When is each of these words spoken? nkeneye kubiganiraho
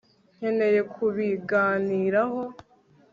nkeneye 0.37 0.81
kubiganiraho 0.93 2.41